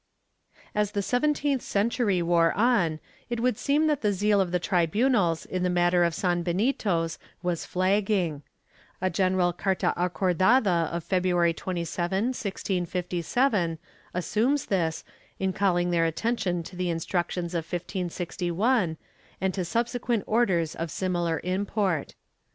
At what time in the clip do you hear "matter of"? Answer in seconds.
5.69-6.15